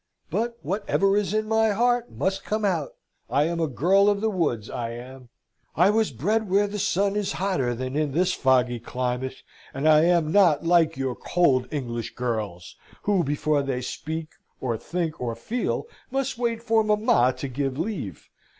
[0.31, 2.93] But whatever is in my heart must come out.
[3.29, 5.29] I am a girl of the woods, I am.
[5.75, 9.43] I was bred where the sun is hotter than in this foggy climate.
[9.75, 14.29] And I am not like your cold English girls; who, before they speak,
[14.59, 18.27] or think, or feel, must wait for mamma to give leave.